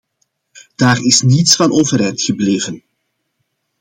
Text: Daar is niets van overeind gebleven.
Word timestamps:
Daar 0.75 1.03
is 1.03 1.21
niets 1.21 1.55
van 1.55 1.71
overeind 1.71 2.21
gebleven. 2.21 2.83